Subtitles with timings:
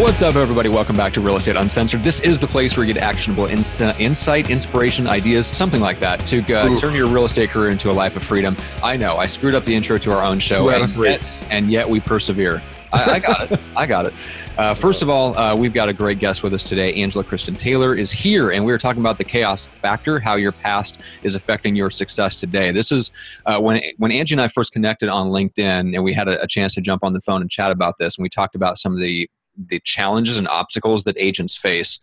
[0.00, 0.70] What's up, everybody?
[0.70, 2.02] Welcome back to Real Estate Uncensored.
[2.02, 6.20] This is the place where you get actionable ins- insight, inspiration, ideas, something like that
[6.20, 8.56] to uh, turn your real estate career into a life of freedom.
[8.82, 11.86] I know I screwed up the intro to our own show, and yet, and yet
[11.86, 12.62] we persevere.
[12.94, 13.60] I, I got it.
[13.76, 14.14] I got it.
[14.56, 16.94] Uh, first of all, uh, we've got a great guest with us today.
[16.94, 20.52] Angela Kristen Taylor is here, and we are talking about the chaos factor, how your
[20.52, 22.72] past is affecting your success today.
[22.72, 23.12] This is
[23.44, 26.46] uh, when when Angie and I first connected on LinkedIn, and we had a, a
[26.46, 28.94] chance to jump on the phone and chat about this, and we talked about some
[28.94, 29.28] of the
[29.68, 31.98] the challenges and obstacles that agents face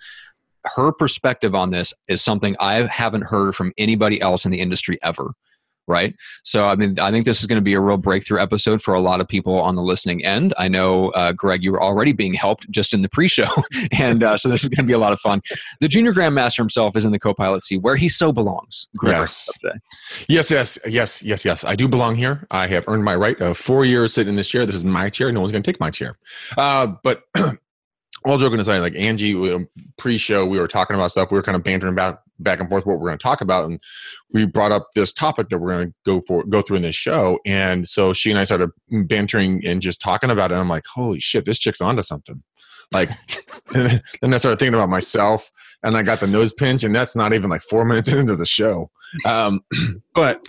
[0.75, 4.99] her perspective on this is something I haven't heard from anybody else in the industry
[5.01, 5.33] ever
[5.87, 6.15] right?
[6.43, 8.93] So, I mean, I think this is going to be a real breakthrough episode for
[8.93, 10.53] a lot of people on the listening end.
[10.57, 13.47] I know, uh, Greg, you were already being helped just in the pre show.
[13.97, 15.41] and uh, so this is going to be a lot of fun.
[15.79, 18.87] The junior grandmaster himself is in the co pilot seat where he so belongs.
[18.97, 19.49] Greg, yes.
[20.27, 21.63] yes, yes, yes, yes, yes.
[21.63, 22.45] I do belong here.
[22.51, 24.65] I have earned my right of four years sitting in this chair.
[24.65, 25.31] This is my chair.
[25.31, 26.17] No one's going to take my chair.
[26.57, 27.23] Uh, but
[28.27, 29.65] all joking aside, like Angie,
[29.97, 31.31] pre-show, we were talking about stuff.
[31.31, 33.65] We were kind of bantering about back and forth what we're going to talk about,
[33.65, 33.81] and
[34.31, 36.95] we brought up this topic that we're going to go for, go through in this
[36.95, 37.39] show.
[37.45, 40.55] And so she and I started bantering and just talking about it.
[40.55, 42.43] And I'm like, holy shit, this chick's onto something.
[42.91, 43.09] Like,
[43.71, 44.01] then
[44.33, 45.51] I started thinking about myself,
[45.83, 48.45] and I got the nose pinch, and that's not even like four minutes into the
[48.45, 48.91] show.
[49.25, 49.61] Um,
[50.13, 50.45] but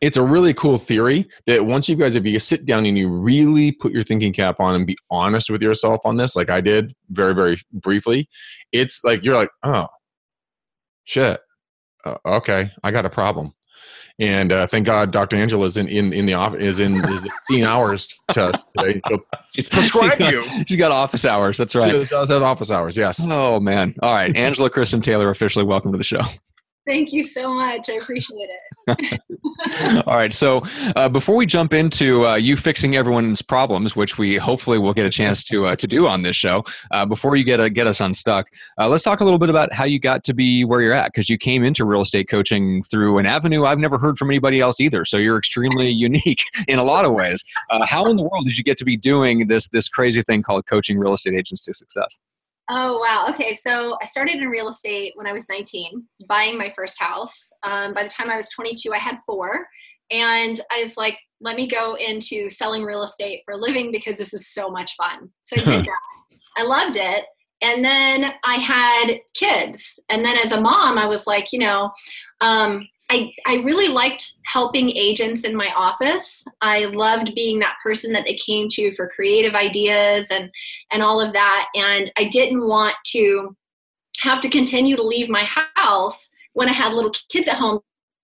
[0.00, 3.08] it's a really cool theory that once you guys if you sit down and you
[3.08, 6.60] really put your thinking cap on and be honest with yourself on this like i
[6.60, 8.28] did very very briefly
[8.72, 9.86] it's like you're like oh
[11.04, 11.40] shit
[12.04, 13.52] uh, okay i got a problem
[14.20, 15.36] and uh, thank God Dr.
[15.36, 19.00] Angela is in, in, in the office is in is seeing hours to us today.
[19.08, 20.44] So she's prescribe she's got, you.
[20.68, 21.56] She's got office hours.
[21.56, 21.90] That's right.
[21.90, 22.98] She does have office hours.
[22.98, 23.24] Yes.
[23.26, 23.94] Oh man.
[24.02, 26.20] All right, Angela Kristen Taylor, officially welcome to the show.
[26.86, 27.90] Thank you so much.
[27.90, 28.48] I appreciate
[28.88, 29.20] it.
[30.06, 30.32] All right.
[30.32, 30.62] So
[30.96, 35.04] uh, before we jump into uh, you fixing everyone's problems, which we hopefully will get
[35.04, 38.00] a chance to uh, to do on this show, uh, before you get get us
[38.00, 38.46] unstuck,
[38.80, 41.12] uh, let's talk a little bit about how you got to be where you're at
[41.12, 44.60] because you came into real estate coaching through an avenue I've never heard from anybody
[44.60, 45.04] else either.
[45.04, 47.44] So you're extremely unique in a lot of ways.
[47.68, 50.42] Uh, how in the world did you get to be doing this this crazy thing
[50.42, 52.18] called coaching real estate agents to success?
[52.72, 53.26] Oh, wow.
[53.30, 53.52] Okay.
[53.52, 57.50] So I started in real estate when I was 19, buying my first house.
[57.64, 59.66] Um, by the time I was 22, I had four.
[60.12, 64.18] And I was like, let me go into selling real estate for a living because
[64.18, 65.30] this is so much fun.
[65.42, 66.00] So I did that.
[66.56, 67.24] I loved it.
[67.60, 69.98] And then I had kids.
[70.08, 71.90] And then as a mom, I was like, you know,
[72.40, 76.44] um, I, I really liked helping agents in my office.
[76.60, 80.48] I loved being that person that they came to for creative ideas and,
[80.92, 81.66] and all of that.
[81.74, 83.56] And I didn't want to
[84.20, 87.80] have to continue to leave my house when I had little kids at home.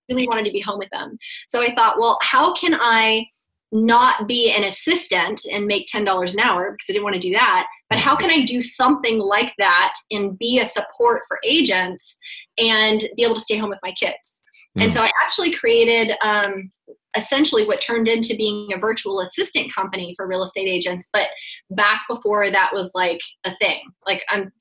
[0.09, 1.17] I really wanted to be home with them.
[1.49, 3.27] So I thought, well, how can I
[3.71, 7.33] not be an assistant and make $10 an hour because I didn't want to do
[7.33, 7.67] that.
[7.89, 12.17] But how can I do something like that and be a support for agents
[12.57, 14.43] and be able to stay home with my kids?
[14.77, 14.83] Mm.
[14.83, 16.71] And so I actually created um,
[17.15, 21.09] essentially what turned into being a virtual assistant company for real estate agents.
[21.11, 21.27] But
[21.71, 23.81] back before that was like a thing.
[24.05, 24.51] Like I'm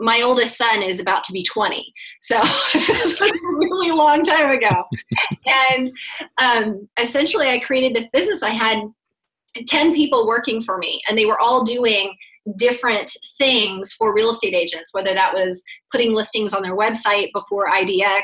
[0.00, 2.40] my oldest son is about to be 20 so
[2.74, 4.84] it's was a really long time ago
[5.46, 5.92] and
[6.38, 8.80] um, essentially i created this business i had
[9.66, 12.14] 10 people working for me and they were all doing
[12.56, 17.68] different things for real estate agents, whether that was putting listings on their website before
[17.70, 18.22] IDX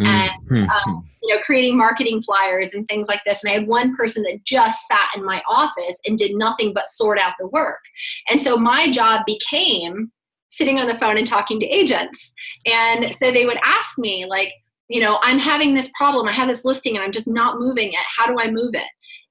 [0.00, 0.06] mm-hmm.
[0.06, 3.42] and um, you know creating marketing flyers and things like this.
[3.42, 6.88] And I had one person that just sat in my office and did nothing but
[6.88, 7.80] sort out the work.
[8.28, 10.10] And so my job became
[10.50, 12.34] sitting on the phone and talking to agents.
[12.66, 14.52] And so they would ask me like,
[14.88, 16.28] you know, I'm having this problem.
[16.28, 18.04] I have this listing and I'm just not moving it.
[18.16, 18.84] How do I move it?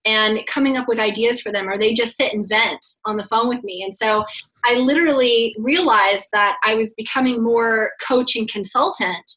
[0.05, 3.25] And coming up with ideas for them or they just sit and vent on the
[3.25, 3.83] phone with me.
[3.83, 4.23] And so
[4.63, 9.31] i literally realized that i was becoming more coach and consultant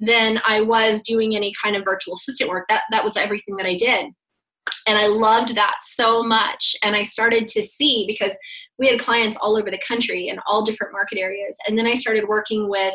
[0.00, 2.66] than i was doing any kind of virtual assistant work.
[2.68, 4.06] That that was everything that i did.
[4.86, 6.74] And i loved that so much.
[6.82, 8.36] And i started to see because
[8.78, 11.56] we had clients all over the country in all different market areas.
[11.66, 12.94] And then i started working with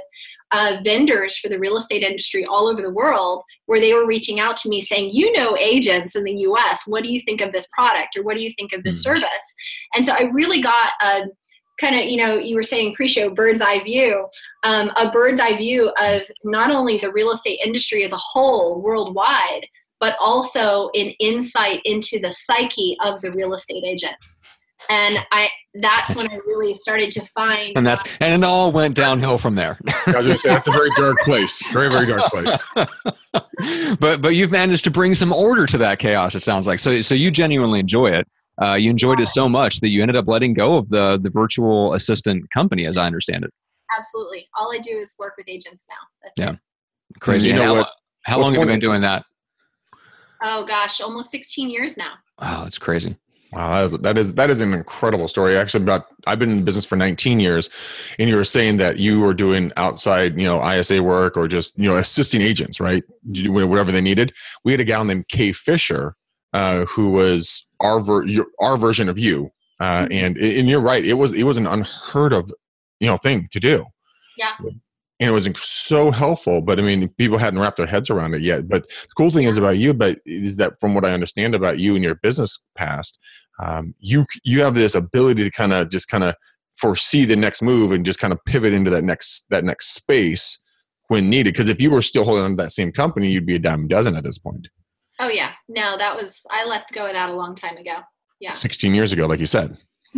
[0.51, 4.39] uh, vendors for the real estate industry all over the world where they were reaching
[4.39, 7.51] out to me saying, You know, agents in the US, what do you think of
[7.51, 9.18] this product or what do you think of this mm-hmm.
[9.18, 9.56] service?
[9.95, 11.24] And so I really got a
[11.80, 14.27] kind of, you know, you were saying pre show bird's eye view,
[14.63, 18.81] um, a bird's eye view of not only the real estate industry as a whole
[18.81, 19.65] worldwide,
[20.00, 24.15] but also an insight into the psyche of the real estate agent
[24.89, 25.50] and I
[25.81, 27.74] that's when I really started to find.
[27.75, 29.80] And that's and it all went downhill from there.
[29.88, 32.63] I was going to say that's a very dark place, very very dark place.
[34.00, 36.36] but but you've managed to bring some order to that chaos.
[36.36, 38.27] It sounds like so so you genuinely enjoy it.
[38.62, 41.30] uh, you enjoyed it so much that you ended up letting go of the the
[41.30, 43.51] virtual assistant company, as I understand it.
[43.98, 44.48] Absolutely.
[44.57, 45.95] All I do is work with agents now.
[46.24, 46.54] That's Yeah.
[46.56, 47.19] it.
[47.19, 47.50] Crazy.
[47.50, 47.92] You And know how, what-
[48.24, 49.24] how long have you been doing that?
[50.42, 52.13] Oh gosh, almost 16 years now.
[52.42, 53.18] Wow, that's crazy.
[53.51, 55.57] Wow, that is, that is that is an incredible story.
[55.57, 57.69] Actually, about I've been in business for 19 years,
[58.19, 61.77] and you were saying that you were doing outside, you know, ISA work or just
[61.77, 63.03] you know assisting agents, right?
[63.24, 64.33] Whatever they needed.
[64.63, 66.15] We had a gal named Kay Fisher,
[66.53, 71.06] uh, who was our ver- your, our version of you, uh, and and you're right.
[71.06, 72.51] It was it was an unheard of,
[73.00, 73.86] you know, thing to do.
[74.38, 74.53] Yeah.
[75.20, 78.42] And it was so helpful, but I mean, people hadn't wrapped their heads around it
[78.42, 78.68] yet.
[78.68, 81.80] But the cool thing is about you, but is that from what I understand about
[81.80, 83.18] you and your business past,
[83.64, 86.36] um, you you have this ability to kind of just kind of
[86.76, 90.60] foresee the next move and just kind of pivot into that next that next space
[91.08, 91.54] when needed.
[91.54, 93.86] Because if you were still holding on to that same company, you'd be a dime
[93.86, 94.68] a dozen at this point.
[95.20, 95.54] Oh yeah.
[95.70, 98.00] No, that was I let go of that a long time ago.
[98.42, 98.52] Yeah.
[98.52, 99.78] 16 years ago, like you said.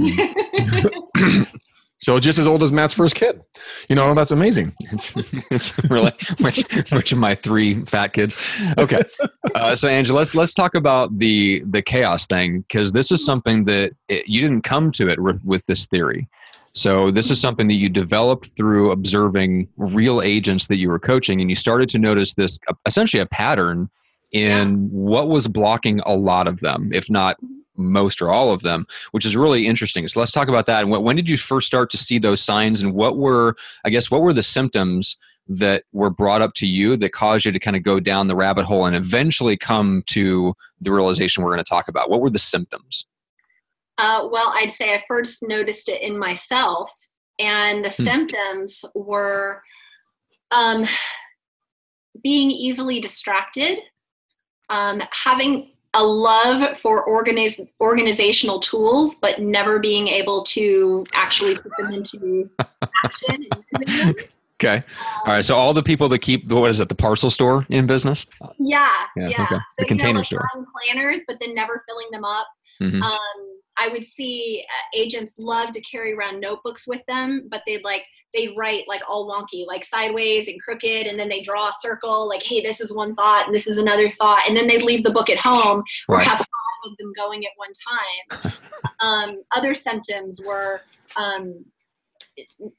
[2.00, 3.42] So just as old as Matt's first kid.
[3.90, 4.74] You know, that's amazing.
[5.50, 8.36] It's, really which which of my three fat kids.
[8.78, 9.02] Okay,
[9.56, 13.66] uh, so Angela, let's let's talk about the the chaos thing because this is something
[13.66, 16.28] that it, you didn't come to it with, with this theory.
[16.74, 21.42] So this is something that you developed through observing real agents that you were coaching,
[21.42, 23.90] and you started to notice this essentially a pattern
[24.32, 27.38] in what was blocking a lot of them, if not
[27.76, 30.08] most or all of them, which is really interesting.
[30.08, 30.82] So let's talk about that.
[30.82, 33.90] And when, when did you first start to see those signs, and what were, I
[33.90, 37.60] guess, what were the symptoms that were brought up to you that caused you to
[37.60, 41.64] kind of go down the rabbit hole and eventually come to the realization we're going
[41.64, 42.10] to talk about?
[42.10, 43.06] What were the symptoms?
[43.98, 46.92] Uh, well, I'd say I first noticed it in myself,
[47.40, 48.04] and the Hmm.
[48.04, 49.62] symptoms were
[50.52, 50.86] um,
[52.24, 53.80] being easily distracted,
[54.70, 61.72] um, having a love for organize, organizational tools, but never being able to actually put
[61.80, 62.50] them into
[63.04, 63.46] action.
[63.80, 64.14] Them.
[64.60, 64.82] Okay.
[65.28, 65.46] All right.
[65.46, 68.26] So all the people that keep what is it, the parcel store in business?
[68.58, 69.44] Yeah, Yeah, yeah.
[69.44, 69.56] okay.
[69.56, 70.66] So The you container know, like store.
[70.74, 72.48] planners, but then never filling them up.
[72.82, 73.00] Mhm.
[73.04, 77.84] Um, I would see uh, agents love to carry around notebooks with them, but they'd
[77.84, 78.02] like
[78.34, 82.28] they write like all wonky, like sideways and crooked, and then they draw a circle,
[82.28, 85.04] like, "Hey, this is one thought, and this is another thought," and then they'd leave
[85.04, 86.28] the book at home or Right.
[86.28, 87.72] have five of them going at one
[88.44, 88.54] time.
[89.00, 90.82] um, other symptoms were
[91.16, 91.66] um,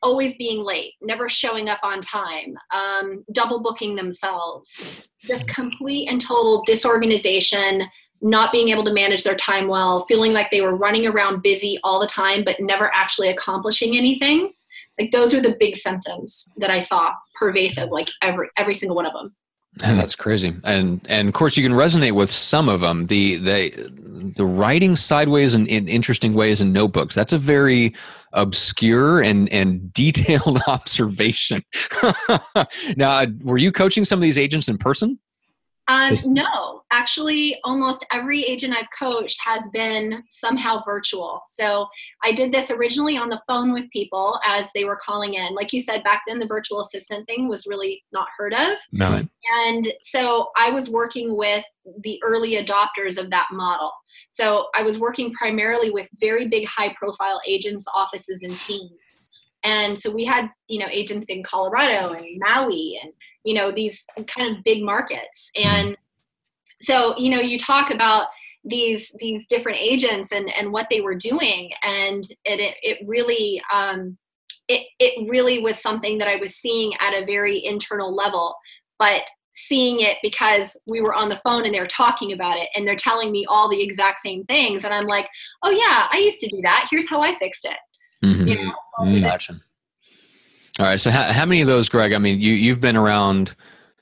[0.03, 6.21] always being late, never showing up on time, um, double booking themselves, just complete and
[6.21, 7.85] total disorganization,
[8.21, 11.79] not being able to manage their time well, feeling like they were running around busy
[11.85, 14.53] all the time, but never actually accomplishing anything.
[14.99, 19.07] Like those are the big symptoms that I saw pervasive, like every every single one
[19.07, 19.35] of them.
[19.81, 20.57] And that's crazy.
[20.65, 23.07] And and of course you can resonate with some of them.
[23.07, 27.15] The the the writing sideways and in interesting ways in notebooks.
[27.15, 27.95] That's a very
[28.33, 31.63] obscure and and detailed observation.
[32.97, 35.19] now, uh, were you coaching some of these agents in person?
[35.89, 41.41] Um, no, actually, almost every agent I've coached has been somehow virtual.
[41.49, 41.87] So
[42.23, 45.55] I did this originally on the phone with people as they were calling in.
[45.55, 48.77] Like you said, back then the virtual assistant thing was really not heard of.
[48.93, 49.23] No.
[49.65, 51.65] And so I was working with
[52.03, 53.91] the early adopters of that model.
[54.31, 58.93] So I was working primarily with very big high profile agents, offices, and teams.
[59.65, 63.13] And so we had, you know, agents in Colorado and Maui and,
[63.49, 65.51] you know, these kind of big markets.
[65.55, 65.97] And
[66.83, 68.27] so, you know, you talk about
[68.65, 74.19] these these different agents and and what they were doing and it it, really um
[74.69, 78.55] it, it really was something that I was seeing at a very internal level,
[78.99, 79.23] but
[79.55, 82.95] seeing it because we were on the phone and they're talking about it and they're
[83.09, 84.85] telling me all the exact same things.
[84.85, 85.27] And I'm like,
[85.63, 86.87] oh, yeah, I used to do that.
[86.91, 87.79] Here's how I fixed it.
[88.23, 88.47] Mhm.
[88.49, 88.73] You know?
[88.99, 89.61] So it was a- Gotcha.
[90.79, 91.01] All right.
[91.01, 92.13] So, how, how many of those, Greg?
[92.13, 93.55] I mean, you you've been around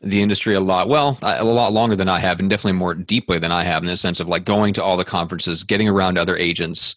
[0.03, 0.89] the industry a lot.
[0.89, 3.83] Well, a a lot longer than I have, and definitely more deeply than I have,
[3.83, 6.95] in the sense of like going to all the conferences, getting around other agents,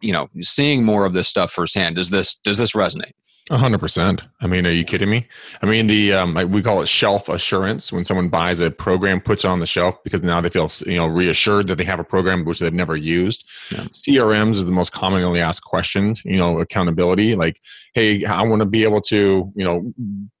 [0.00, 1.96] you know, seeing more of this stuff firsthand.
[1.96, 3.12] Does this does this resonate?
[3.50, 4.22] A hundred percent.
[4.40, 5.26] I mean, are you kidding me?
[5.62, 9.44] I mean, the um, we call it shelf assurance when someone buys a program, puts
[9.44, 12.04] it on the shelf because now they feel you know reassured that they have a
[12.04, 13.44] program which they've never used.
[13.72, 13.84] Yeah.
[13.86, 16.14] CRMs is the most commonly asked question.
[16.24, 17.34] You know, accountability.
[17.34, 17.60] Like,
[17.94, 19.92] hey, I want to be able to you know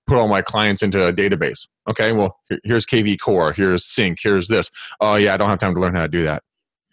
[0.06, 1.66] put all my clients into a database.
[1.88, 4.70] Okay, well, here's KV Core, here's Sync, here's this.
[5.00, 6.42] Oh yeah, I don't have time to learn how to do that.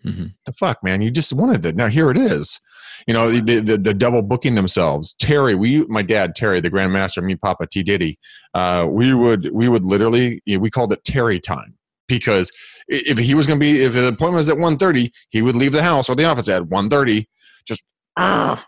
[0.03, 1.01] hmm The fuck, man!
[1.01, 1.75] You just wanted it.
[1.75, 2.59] Now here it is.
[3.07, 5.13] You know, the, the, the double booking themselves.
[5.19, 8.19] Terry, we, my dad, Terry, the Grandmaster, me, Papa, T Diddy.
[8.53, 11.75] Uh, we would we would literally you know, we called it Terry time.
[12.09, 12.51] because
[12.89, 15.71] if he was going to be if the appointment was at 1.30 he would leave
[15.71, 17.25] the house or the office at 1.30
[17.65, 17.83] just
[18.17, 18.65] ah,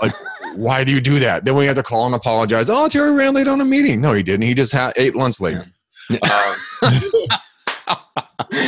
[0.00, 0.14] like
[0.54, 3.34] why do you do that then we have to call and apologize oh terry ran
[3.34, 5.56] late on a meeting no he didn't he just had ate lunch late
[6.10, 6.54] yeah.
[6.82, 6.92] um,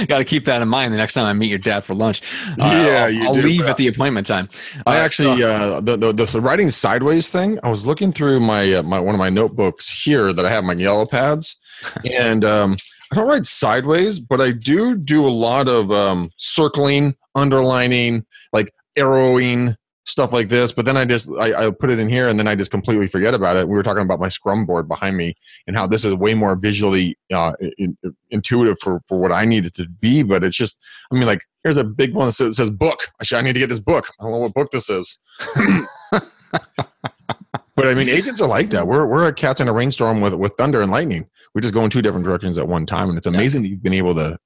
[0.08, 2.22] Got to keep that in mind the next time I meet your dad for lunch.
[2.50, 4.48] Uh, yeah, I'll, I'll do, leave at the appointment time.
[4.86, 7.58] I uh, actually uh, the, the, the writing sideways thing.
[7.62, 10.64] I was looking through my uh, my one of my notebooks here that I have
[10.64, 11.56] my yellow pads,
[12.04, 12.76] and um,
[13.12, 18.74] I don't write sideways, but I do do a lot of um, circling, underlining, like
[18.96, 19.76] arrowing
[20.10, 20.72] stuff like this.
[20.72, 23.06] But then I just I, I, put it in here and then I just completely
[23.06, 23.68] forget about it.
[23.68, 25.36] We were talking about my Scrum board behind me
[25.66, 27.96] and how this is way more visually uh, in,
[28.30, 30.22] intuitive for for what I need it to be.
[30.22, 30.78] But it's just
[31.10, 33.08] I mean like here's a big one that says, says book.
[33.20, 34.08] I should I need to get this book.
[34.18, 35.16] I don't know what book this is.
[36.10, 36.26] but
[37.78, 38.86] I mean agents are like that.
[38.86, 41.26] We're we're a cats in a rainstorm with with thunder and lightning.
[41.54, 43.68] We just go in two different directions at one time, and it's amazing yeah.
[43.68, 44.38] that you've been able to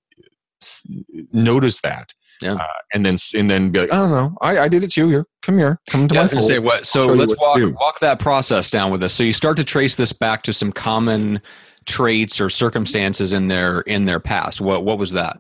[1.33, 2.55] notice that yeah.
[2.55, 5.09] Uh, and then and then be like, I don't know, I, I did it too.
[5.09, 6.43] Here, come here, come to yeah, my soul.
[6.43, 6.87] Say what?
[6.87, 9.15] So let's walk walk that process down with us.
[9.15, 11.41] So you start to trace this back to some common
[11.87, 14.61] traits or circumstances in their in their past.
[14.61, 15.39] What what was that?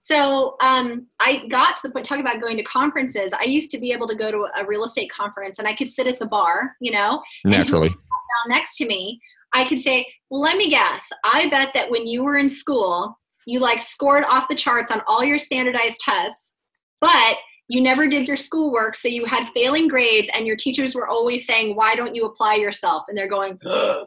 [0.00, 3.32] So um, I got to the point talking about going to conferences.
[3.32, 5.88] I used to be able to go to a real estate conference and I could
[5.88, 9.20] sit at the bar, you know, naturally down next to me.
[9.52, 11.08] I could say, well, let me guess.
[11.22, 15.00] I bet that when you were in school, you like scored off the charts on
[15.06, 16.54] all your standardized tests,
[17.00, 17.36] but
[17.68, 21.46] you never did your schoolwork, so you had failing grades, and your teachers were always
[21.46, 23.04] saying, Why don't you apply yourself?
[23.08, 24.06] And they're going, How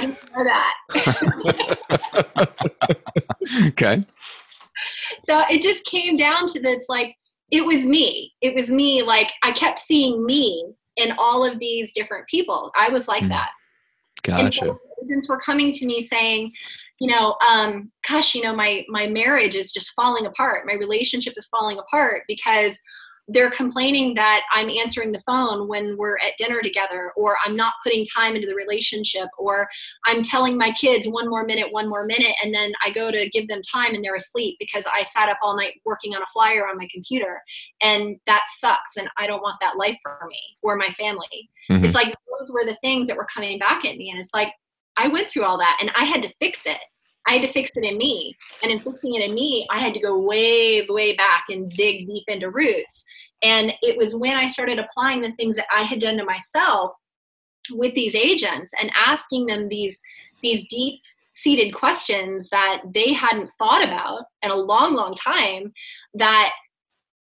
[0.00, 0.74] do you know that?
[3.68, 4.04] okay.
[5.24, 7.16] So it just came down to this like,
[7.50, 8.32] it was me.
[8.40, 9.02] It was me.
[9.02, 12.70] Like, I kept seeing me in all of these different people.
[12.76, 13.30] I was like mm.
[13.30, 13.50] that.
[14.22, 14.44] Gotcha.
[14.44, 16.52] And so agents were coming to me saying,
[17.02, 21.34] you know um gosh you know my my marriage is just falling apart my relationship
[21.36, 22.78] is falling apart because
[23.28, 27.74] they're complaining that I'm answering the phone when we're at dinner together, or I'm not
[27.84, 29.68] putting time into the relationship, or
[30.04, 33.30] I'm telling my kids one more minute, one more minute, and then I go to
[33.30, 36.26] give them time and they're asleep because I sat up all night working on a
[36.32, 37.40] flyer on my computer.
[37.80, 38.96] And that sucks.
[38.96, 41.48] And I don't want that life for me or my family.
[41.70, 41.84] Mm-hmm.
[41.84, 44.10] It's like those were the things that were coming back at me.
[44.10, 44.52] And it's like,
[44.96, 46.78] I went through all that and I had to fix it.
[47.26, 48.36] I had to fix it in me.
[48.62, 52.06] And in fixing it in me, I had to go way, way back and dig
[52.06, 53.04] deep into roots.
[53.42, 56.92] And it was when I started applying the things that I had done to myself
[57.70, 60.00] with these agents and asking them these
[60.42, 61.00] these deep
[61.34, 65.72] seated questions that they hadn't thought about in a long, long time
[66.14, 66.52] that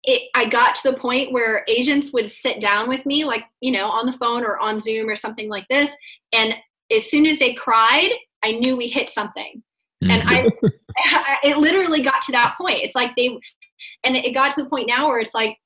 [0.03, 3.71] it, I got to the point where agents would sit down with me, like, you
[3.71, 5.95] know, on the phone or on Zoom or something like this.
[6.31, 6.53] And
[6.95, 8.11] as soon as they cried,
[8.43, 9.63] I knew we hit something
[10.01, 10.67] and mm-hmm.
[10.97, 12.79] I, it literally got to that point.
[12.81, 13.37] It's like they,
[14.03, 15.57] and it got to the point now where it's like,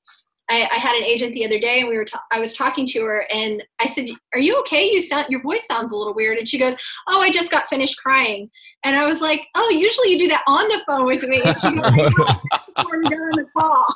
[0.50, 2.04] I, I had an agent the other day, and we were.
[2.30, 4.90] I was talking to her, and I said, "Are you okay?
[4.90, 6.74] You sound your voice sounds a little weird." And she goes,
[7.08, 8.50] "Oh, I just got finished crying."
[8.84, 11.58] And I was like, "Oh, usually you do that on the phone with me." And
[11.58, 11.94] she goes,
[12.76, 13.86] "Before we got on the call."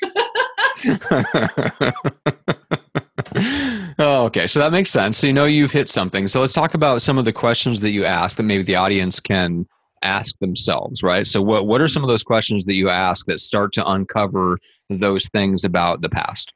[3.98, 4.46] oh, okay.
[4.46, 5.18] So that makes sense.
[5.18, 6.28] So you know you've hit something.
[6.28, 9.18] So let's talk about some of the questions that you asked that maybe the audience
[9.20, 9.66] can
[10.02, 11.26] ask themselves, right?
[11.26, 14.58] So what what are some of those questions that you ask that start to uncover
[14.88, 16.52] those things about the past?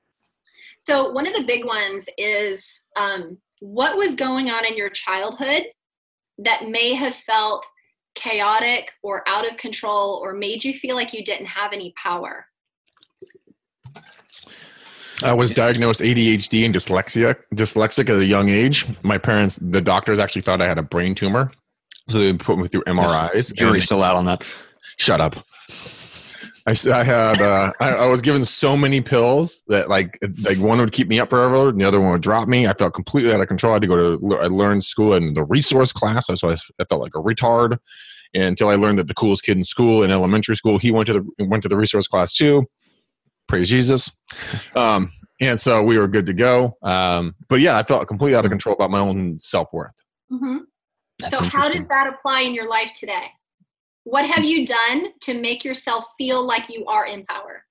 [0.80, 5.66] So one of the big ones is um, what was going on in your childhood
[6.38, 7.64] that may have felt
[8.14, 12.46] chaotic or out of control or made you feel like you didn't have any power.
[15.22, 18.86] I was diagnosed ADHD and dyslexia, dyslexic at a young age.
[19.02, 21.52] My parents, the doctors actually thought I had a brain tumor.
[22.08, 23.54] So they put me through MRIs.
[23.54, 24.44] Jury's still out on that.
[24.96, 25.36] Shut up.
[26.66, 30.78] I, I had uh, I, I, was given so many pills that like like one
[30.78, 32.68] would keep me up forever, and the other one would drop me.
[32.68, 33.72] I felt completely out of control.
[33.72, 36.84] I had to go to I learned school in the resource class, so I, I
[36.84, 37.78] felt like a retard.
[38.34, 41.08] And until I learned that the coolest kid in school in elementary school, he went
[41.08, 42.66] to the went to the resource class too.
[43.48, 44.10] Praise Jesus.
[44.76, 46.78] Um, and so we were good to go.
[46.82, 49.92] Um, but yeah, I felt completely out of control about my own self worth.
[50.30, 50.58] Mm-hmm.
[51.30, 53.26] So, how does that apply in your life today?
[54.04, 57.64] What have you done to make yourself feel like you are in power?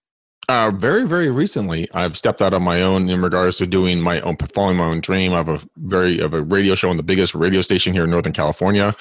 [0.50, 4.20] Uh, very, very recently, I've stepped out on my own in regards to doing my
[4.22, 7.36] own, following my own dream of a very of a radio show on the biggest
[7.36, 8.93] radio station here in Northern California.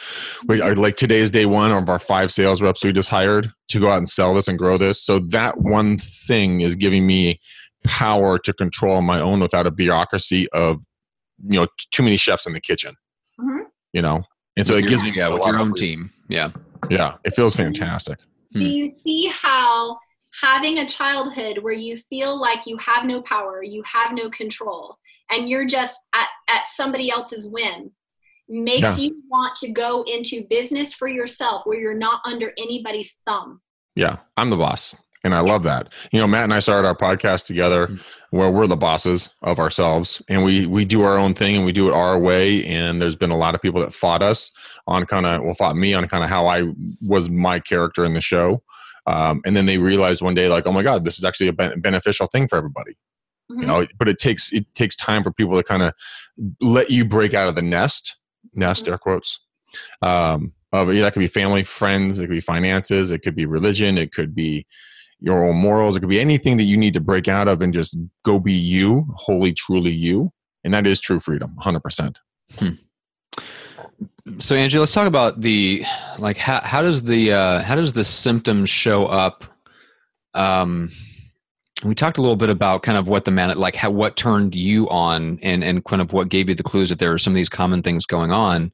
[0.46, 0.80] We, mm-hmm.
[0.80, 3.90] like today is day one of our five sales reps we just hired to go
[3.90, 5.04] out and sell this and grow this.
[5.04, 7.40] So that one thing is giving me
[7.84, 10.84] power to control my own without a bureaucracy of
[11.48, 12.94] you know too many chefs in the kitchen.
[13.40, 13.62] Mm-hmm.
[13.92, 14.22] You know,
[14.60, 16.12] and so it gives me yeah with your own team.
[16.28, 16.50] Yeah.
[16.88, 18.18] Yeah, it feels fantastic.
[18.52, 18.58] Hmm.
[18.58, 19.98] Do you see how
[20.40, 24.98] having a childhood where you feel like you have no power, you have no control,
[25.30, 27.90] and you're just at, at somebody else's whim
[28.48, 28.96] makes yeah.
[28.96, 33.60] you want to go into business for yourself where you're not under anybody's thumb.
[33.94, 34.94] Yeah, I'm the boss.
[35.22, 35.88] And I love that.
[36.12, 38.36] You know, Matt and I started our podcast together mm-hmm.
[38.36, 41.72] where we're the bosses of ourselves and we we do our own thing and we
[41.72, 42.64] do it our way.
[42.64, 44.50] And there's been a lot of people that fought us
[44.86, 46.72] on kind of well fought me on kind of how I
[47.02, 48.62] was my character in the show.
[49.06, 51.52] Um, and then they realized one day like, oh my God, this is actually a
[51.52, 52.92] beneficial thing for everybody.
[53.50, 53.60] Mm-hmm.
[53.60, 55.92] You know, but it takes it takes time for people to kind of
[56.60, 58.16] let you break out of the nest,
[58.54, 58.92] nest mm-hmm.
[58.92, 59.40] air quotes.
[60.00, 63.98] Um, of that could be family, friends, it could be finances, it could be religion,
[63.98, 64.66] it could be
[65.20, 65.96] your own morals.
[65.96, 68.52] It could be anything that you need to break out of and just go be
[68.52, 70.32] you, wholly, truly you.
[70.64, 72.16] And that is true freedom, 100%.
[72.58, 72.68] Hmm.
[74.38, 75.84] So Angie, let's talk about the
[76.18, 79.44] like how how does the uh, how does the symptoms show up?
[80.34, 80.90] Um,
[81.84, 84.54] we talked a little bit about kind of what the man like how what turned
[84.54, 87.32] you on and and kind of what gave you the clues that there are some
[87.32, 88.72] of these common things going on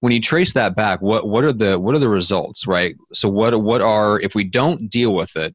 [0.00, 3.28] when you trace that back what what are the what are the results right so
[3.28, 5.54] what what are if we don't deal with it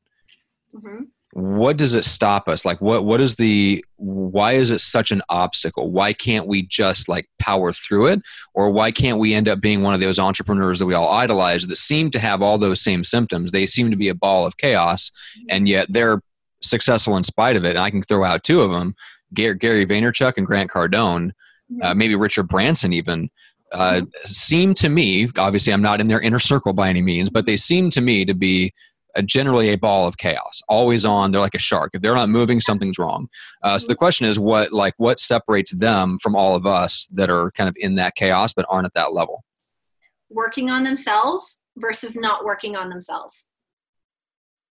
[0.75, 1.03] Mm-hmm.
[1.33, 2.65] What does it stop us?
[2.65, 5.91] Like, what what is the why is it such an obstacle?
[5.91, 8.21] Why can't we just like power through it,
[8.53, 11.67] or why can't we end up being one of those entrepreneurs that we all idolize
[11.67, 13.51] that seem to have all those same symptoms?
[13.51, 15.47] They seem to be a ball of chaos, mm-hmm.
[15.49, 16.21] and yet they're
[16.61, 17.71] successful in spite of it.
[17.71, 18.95] And I can throw out two of them:
[19.33, 21.31] Gary, Gary Vaynerchuk and Grant Cardone,
[21.71, 21.83] mm-hmm.
[21.83, 23.29] uh, maybe Richard Branson even.
[23.73, 24.07] Uh, mm-hmm.
[24.23, 27.57] seem to me, obviously, I'm not in their inner circle by any means, but they
[27.57, 28.73] seem to me to be
[29.17, 31.31] a, generally a ball of chaos, always on.
[31.31, 31.91] They're like a shark.
[31.93, 33.27] If they're not moving, something's wrong.
[33.63, 37.29] Uh, so the question is, what like what separates them from all of us that
[37.29, 39.43] are kind of in that chaos but aren't at that level?
[40.29, 43.49] Working on themselves versus not working on themselves.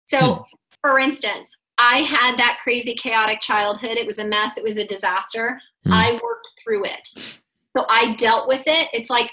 [0.05, 0.41] So, hmm.
[0.81, 3.97] for instance, I had that crazy chaotic childhood.
[3.97, 4.57] It was a mess.
[4.57, 5.59] It was a disaster.
[5.85, 5.93] Hmm.
[5.93, 7.07] I worked through it.
[7.75, 8.89] So I dealt with it.
[8.93, 9.31] It's like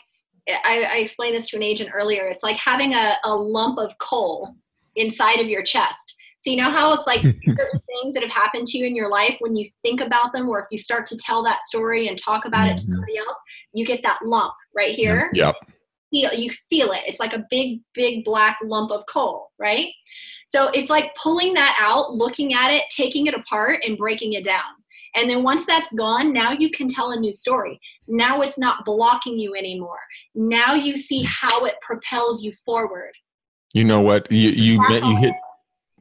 [0.48, 2.26] I, I, explained this to an agent earlier.
[2.28, 4.54] It's like having a, a lump of coal
[4.98, 6.16] inside of your chest.
[6.38, 9.10] So you know how it's like certain things that have happened to you in your
[9.10, 12.16] life when you think about them, or if you start to tell that story and
[12.16, 12.70] talk about mm-hmm.
[12.70, 12.92] it to mm-hmm.
[12.92, 13.38] somebody else,
[13.72, 15.30] you get that lump right here.
[15.34, 15.56] Yep.
[16.10, 17.02] Feel you feel it.
[17.06, 19.88] It's like a big, big black lump of coal, right?
[20.46, 24.44] So it's like pulling that out, looking at it, taking it apart, and breaking it
[24.44, 24.62] down.
[25.14, 27.78] And then once that's gone, now you can tell a new story.
[28.06, 29.98] Now it's not blocking you anymore.
[30.34, 33.12] Now you see how it propels you forward.
[33.78, 34.30] You know what?
[34.32, 35.34] You you you hit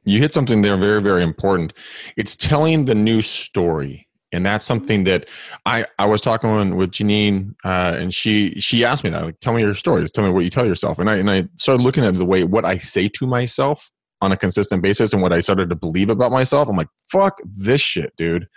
[0.04, 1.74] you hit something there very very important.
[2.16, 5.30] It's telling the new story, and that's something that
[5.68, 9.24] I I was talking with Janine, uh, and she she asked me that.
[9.24, 10.10] Like, tell me your story.
[10.10, 10.98] Tell me what you tell yourself.
[10.98, 14.32] And I and I started looking at the way what I say to myself on
[14.32, 16.68] a consistent basis, and what I started to believe about myself.
[16.68, 18.48] I'm like, fuck this shit, dude.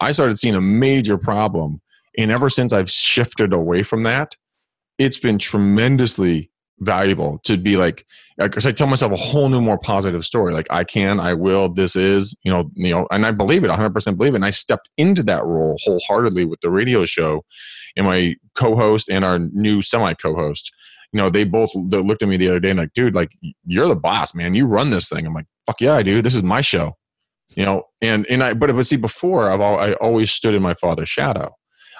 [0.00, 1.80] I started seeing a major problem,
[2.18, 4.36] and ever since I've shifted away from that,
[4.98, 8.06] it's been tremendously valuable to be like
[8.38, 11.68] because I tell myself a whole new more positive story like I can I will
[11.68, 14.50] this is you know you know and I believe it 100% believe it and I
[14.50, 17.44] stepped into that role wholeheartedly with the radio show
[17.96, 20.72] and my co-host and our new semi co-host
[21.12, 23.32] you know they both looked at me the other day and like dude like
[23.66, 25.26] you're the boss man you run this thing.
[25.26, 26.96] I'm like fuck yeah I do this is my show
[27.50, 30.74] you know and and I but but see before I've I always stood in my
[30.74, 31.54] father's shadow.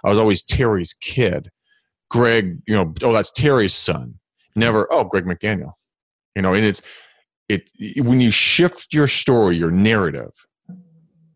[0.04, 1.50] I was always Terry's kid.
[2.08, 4.19] Greg you know oh that's Terry's son
[4.54, 5.74] never oh greg mcdaniel.
[6.34, 6.82] You know and it's
[7.48, 10.32] it when you shift your story your narrative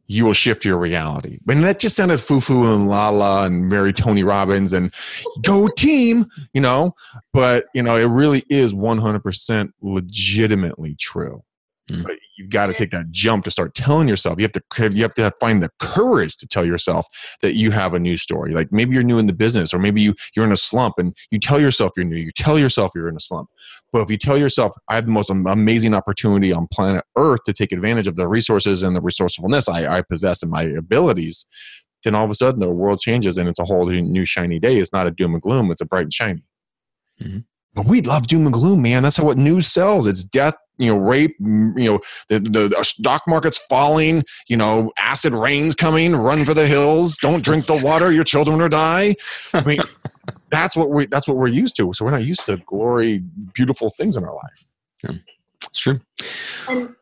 [0.06, 1.38] you will shift your reality.
[1.48, 4.92] And that just sounded foo-foo and la-la and very tony robbins and
[5.42, 6.94] go team you know?
[7.32, 11.42] But you know it really is 100% legitimately true
[11.90, 12.02] Mm.
[12.02, 14.38] But you've got to take that jump to start telling yourself.
[14.38, 17.06] You have to you have to find the courage to tell yourself
[17.42, 18.52] that you have a new story.
[18.52, 21.14] Like maybe you're new in the business, or maybe you you're in a slump, and
[21.30, 22.16] you tell yourself you're new.
[22.16, 23.50] You tell yourself you're in a slump.
[23.92, 27.52] But if you tell yourself, I have the most amazing opportunity on planet Earth to
[27.52, 31.46] take advantage of the resources and the resourcefulness I, I possess and my abilities,
[32.02, 34.78] then all of a sudden the world changes and it's a whole new shiny day.
[34.78, 35.70] It's not a doom and gloom.
[35.70, 36.44] It's a bright and shiny.
[37.22, 37.40] Mm-hmm.
[37.74, 39.02] But we love doom and gloom, man.
[39.02, 40.06] That's how what news sells.
[40.06, 44.56] It's death, you know, rape, you know, the, the, the uh, stock market's falling, you
[44.56, 48.68] know, acid rain's coming, run for the hills, don't drink the water, your children will
[48.68, 49.14] die.
[49.52, 49.80] I mean,
[50.50, 51.92] that's what we that's what we're used to.
[51.92, 54.68] So we're not used to glory, beautiful things in our life.
[55.02, 55.16] Yeah.
[55.70, 56.00] It's true.
[56.68, 56.94] And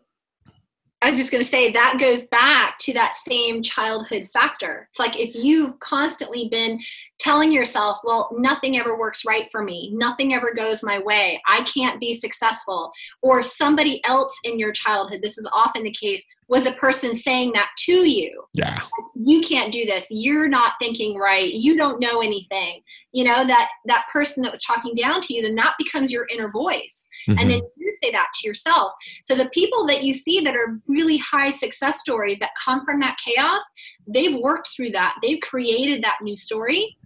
[1.03, 4.87] I was just going to say that goes back to that same childhood factor.
[4.91, 6.79] It's like if you've constantly been
[7.23, 9.93] telling yourself, well, nothing ever works right for me.
[9.95, 11.41] Nothing ever goes my way.
[11.47, 12.91] I can't be successful.
[13.23, 17.53] Or somebody else in your childhood, this is often the case, was a person saying
[17.53, 18.43] that to you.
[18.55, 18.81] Yeah.
[19.15, 20.09] You can't do this.
[20.11, 21.51] You're not thinking right.
[21.53, 22.83] You don't know anything.
[23.13, 26.27] You know, that that person that was talking down to you, then that becomes your
[26.29, 27.09] inner voice.
[27.29, 27.39] Mm-hmm.
[27.39, 28.93] And then you say that to yourself.
[29.23, 32.99] So the people that you see that are really high success stories that come from
[33.01, 33.63] that chaos,
[34.09, 35.15] they've worked through that.
[35.23, 36.97] They've created that new story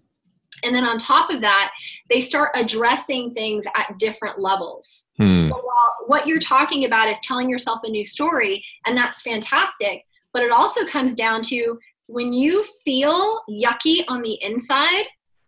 [0.65, 1.71] and then on top of that,
[2.09, 5.09] they start addressing things at different levels.
[5.19, 5.43] Hmm.
[5.43, 10.05] So while what you're talking about is telling yourself a new story, and that's fantastic,
[10.33, 15.07] but it also comes down to when you feel yucky on the inside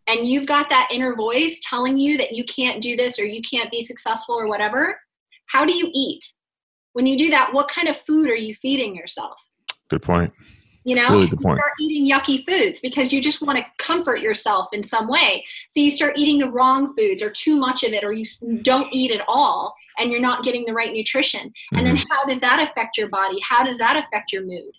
[0.09, 3.43] and you've got that inner voice telling you that you can't do this or you
[3.43, 4.99] can't be successful or whatever,
[5.47, 6.25] how do you eat?
[6.95, 9.39] When you do that, what kind of food are you feeding yourself?
[9.89, 10.33] Good point.
[10.89, 11.59] You know, Really good point.
[11.59, 15.45] start eating yucky foods because you just want to comfort yourself in some way.
[15.69, 18.25] So you start eating the wrong foods or too much of it, or you
[18.63, 21.53] don't eat at all and you're not getting the right nutrition.
[21.73, 22.11] And then Mm-hmm.
[22.11, 23.39] how does that affect your body?
[23.43, 24.73] How does that affect your mood?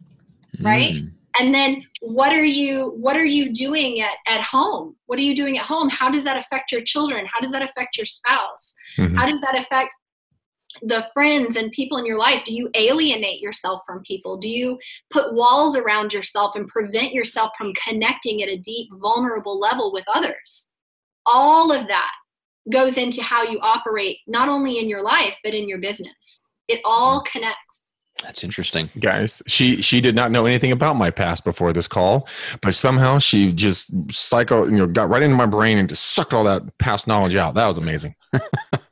[0.62, 0.96] Right?
[0.96, 1.12] Mm.
[1.40, 4.96] And then what are you what are you doing at, at home?
[5.06, 5.90] What are you doing at home?
[5.90, 7.28] How does that affect your children?
[7.32, 8.74] How does that affect your spouse?
[8.98, 9.16] Mhm.
[9.16, 9.92] How does that affect
[10.82, 12.44] the friends and people in your life?
[12.44, 14.38] Do you alienate yourself from people?
[14.38, 14.78] Do you
[15.12, 20.06] put walls around yourself and prevent yourself from connecting at a deep, vulnerable level with
[20.14, 20.72] others?
[21.26, 22.12] All of that
[22.72, 26.46] goes into how you operate, not only in your life, but in your business.
[26.68, 27.26] It all mm.
[27.26, 27.94] connects.
[28.22, 28.90] That's interesting.
[29.00, 32.28] guys she she did not know anything about my past before this call
[32.62, 36.34] but somehow she just psycho you know got right into my brain and just sucked
[36.34, 38.16] all that past knowledge out that was amazing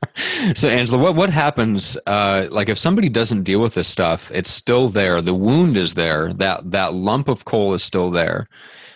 [0.54, 4.50] so angela what, what happens uh, like if somebody doesn't deal with this stuff it's
[4.50, 5.20] still there.
[5.20, 6.32] The wound is there.
[6.34, 8.48] That that lump of coal is still there.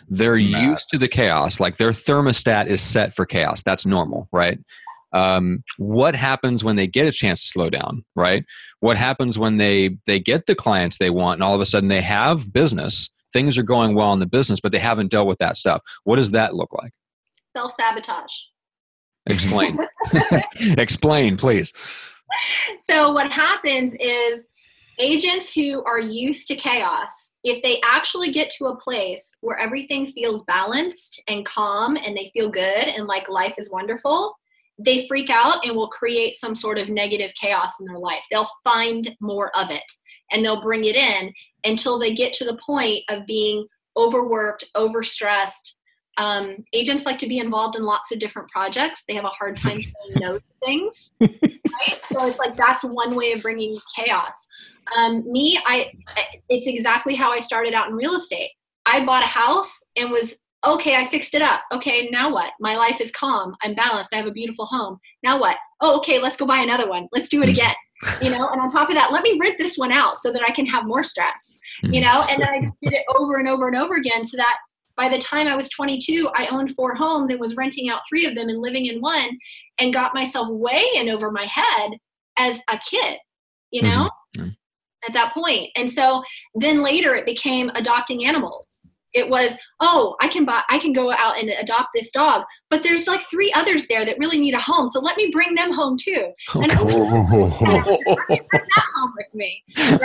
[0.09, 0.63] They're Matt.
[0.63, 1.61] used to the chaos.
[1.61, 3.63] Like their thermostat is set for chaos.
[3.63, 4.59] That's normal right?
[5.13, 8.45] Um, what happens when they get a chance to slow down right?
[8.81, 11.89] What happens when they they get the clients they want and all of a sudden
[11.89, 13.11] they have business?
[13.33, 15.83] Things are going well in the business but they haven't dealt with that stuff.
[16.05, 16.93] What does that look like?
[17.57, 18.33] Self sabotage.
[19.27, 19.79] Explain.
[20.79, 21.73] Explain please.
[22.81, 24.49] So what happens is
[24.99, 30.07] agents who are used to chaos if they actually get to a place where everything
[30.13, 34.35] feels balanced and calm and they feel good and like life is wonderful
[34.79, 38.23] they freak out and will create some sort of negative chaos in their life.
[38.31, 39.85] They'll find more of it
[40.31, 41.33] and they'll bring it in
[41.65, 45.75] until they get to the point of being overworked overstressed
[46.19, 49.57] um, agents like to be involved in lots of different projects they have a hard
[49.57, 52.01] time saying no to things right?
[52.13, 54.47] So it's like that's one way of bringing chaos.
[54.97, 55.93] Um, me, I
[56.49, 58.51] it's exactly how I started out in real estate.
[58.85, 60.97] I bought a house and was okay.
[60.97, 61.63] I fixed it up.
[61.73, 62.53] Okay, now what?
[62.61, 63.55] My life is calm.
[63.63, 64.13] I'm balanced.
[64.13, 64.99] I have a beautiful home.
[65.23, 65.57] Now what?
[65.81, 66.19] Oh, okay.
[66.19, 67.09] Let's go buy another one.
[67.13, 67.53] Let's do it Mhm.
[67.53, 67.75] again.
[68.21, 70.43] You know, and on top of that, let me rent this one out so that
[70.43, 71.57] I can have more stress.
[71.85, 74.37] You know, and then I just did it over and over and over again so
[74.37, 74.59] that
[74.97, 78.27] by the time I was 22, I owned four homes and was renting out three
[78.27, 79.39] of them and living in one
[79.79, 81.93] and got myself way in over my head
[82.39, 83.19] as a kid,
[83.71, 84.57] you know, Mhm.
[85.07, 85.71] at that point.
[85.77, 86.23] And so
[86.55, 88.87] then later it became adopting animals.
[89.15, 92.83] It was, oh, I can buy, I can go out and adopt this dog, but
[92.83, 94.89] there's like three others there that really need a home.
[94.89, 96.33] So let me bring them home too.
[96.55, 96.85] And Oh.
[96.85, 99.63] let me bring that home with me.
[99.77, 99.99] So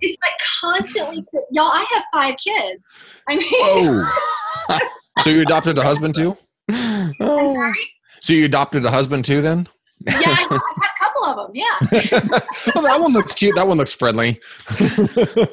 [0.00, 1.66] it's like constantly, y'all.
[1.72, 2.82] I have five kids.
[3.28, 4.78] I mean, oh
[5.20, 6.36] so you adopted a husband too
[6.68, 7.54] I'm oh.
[7.54, 7.74] sorry.
[8.20, 9.68] so you adopted a husband too then
[10.06, 11.50] Yeah, I have, had a couple of them.
[11.54, 12.40] Yeah.
[12.74, 14.40] well, that one looks cute that one looks friendly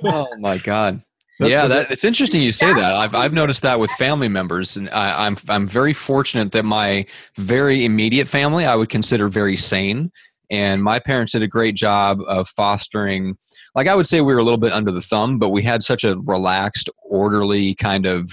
[0.03, 1.03] oh my god That-
[1.47, 2.95] yeah that- that, it's interesting you say that.
[2.95, 7.05] I've, I've noticed that with family members and I, I'm, I'm very fortunate that my
[7.35, 10.11] very immediate family i would consider very sane
[10.51, 13.37] and my parents did a great job of fostering
[13.75, 15.83] like i would say we were a little bit under the thumb but we had
[15.83, 18.29] such a relaxed orderly kind of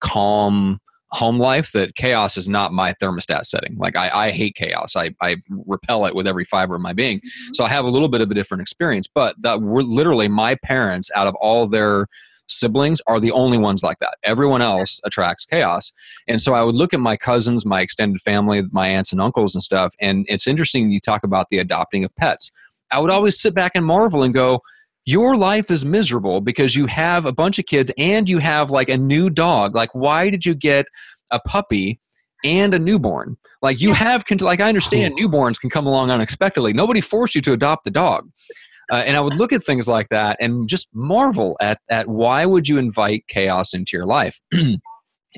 [0.00, 0.80] calm
[1.12, 3.76] home life that chaos is not my thermostat setting.
[3.78, 4.96] Like i, I hate chaos.
[4.96, 7.18] I, I repel it with every fiber of my being.
[7.18, 7.54] Mm-hmm.
[7.54, 10.56] So I have a little bit of a different experience, but that were literally my
[10.56, 12.06] parents out of all their
[12.46, 14.16] siblings are the only ones like that.
[14.24, 15.92] Everyone else attracts chaos.
[16.28, 19.54] And so I would look at my cousins, my extended family, my aunts and uncles
[19.54, 19.94] and stuff.
[20.00, 22.50] And it's interesting you talk about the adopting of pets.
[22.90, 24.60] I would always sit back and marvel and go,
[25.04, 28.88] your life is miserable because you have a bunch of kids and you have like
[28.88, 29.74] a new dog.
[29.74, 30.86] Like, why did you get
[31.30, 32.00] a puppy
[32.44, 33.36] and a newborn?
[33.62, 33.94] Like, you Yeah.
[33.96, 36.72] have, con- like, I understand newborns can come along unexpectedly.
[36.72, 38.28] Nobody forced you to adopt the dog.
[38.90, 42.46] Uh, and I would look at things like that and just marvel at, at why
[42.46, 44.40] would you invite chaos into your life?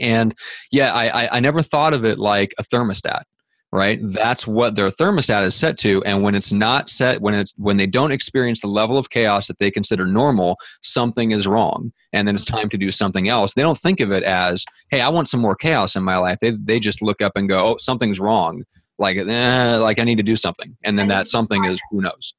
[0.00, 0.32] And
[0.70, 3.22] yeah, I, I, I never thought of it like a thermostat
[3.70, 3.98] right?
[4.02, 7.76] That's what their thermostat is set to and when it's not set when it's when
[7.76, 12.26] they don't experience the level of chaos that they consider normal something is wrong and
[12.26, 13.54] then it's time to do something else.
[13.54, 16.38] They don't think of it as hey i want some more chaos in my life.
[16.40, 18.64] They, they just look up and go oh something's wrong.
[18.98, 20.76] Like eh, like i need to do something.
[20.84, 22.34] And then that something is who knows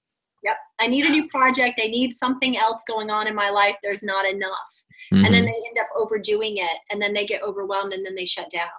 [0.79, 4.03] i need a new project i need something else going on in my life there's
[4.03, 5.25] not enough mm-hmm.
[5.25, 8.25] and then they end up overdoing it and then they get overwhelmed and then they
[8.25, 8.69] shut down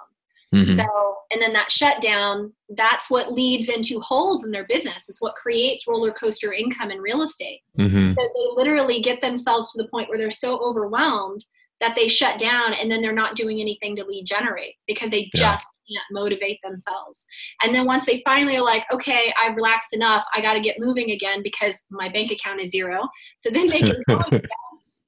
[0.54, 0.72] Mm-hmm.
[0.72, 5.08] So, and then that shutdown, that's what leads into holes in their business.
[5.08, 7.60] It's what creates roller coaster income in real estate.
[7.78, 8.14] Mm-hmm.
[8.14, 11.44] So they literally get themselves to the point where they're so overwhelmed
[11.80, 15.30] that they shut down and then they're not doing anything to lead generate because they
[15.34, 15.56] yeah.
[15.56, 17.26] just can't motivate themselves.
[17.62, 20.78] And then once they finally are like, okay, I've relaxed enough, I got to get
[20.78, 23.00] moving again because my bank account is zero.
[23.38, 24.42] So then they can go again.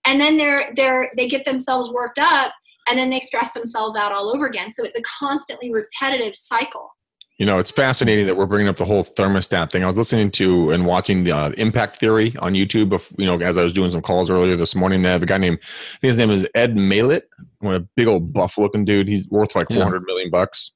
[0.05, 2.53] And then they're they're they get themselves worked up
[2.89, 4.73] and then they stress themselves out all over again.
[4.73, 6.91] So it's a constantly repetitive cycle.
[7.39, 9.83] You know, it's fascinating that we're bringing up the whole thermostat thing.
[9.83, 12.93] I was listening to and watching the uh, Impact Theory on YouTube.
[12.93, 15.27] Of, you know, as I was doing some calls earlier this morning, they have a
[15.27, 17.23] guy named I think his name is Ed Mylett,
[17.65, 19.09] a big old buff looking dude.
[19.09, 19.89] He's worth like yeah.
[19.89, 20.73] million bucks.